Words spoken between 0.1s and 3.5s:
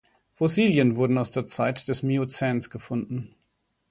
Fossilien wurden aus der Zeit des Miozäns gefunden.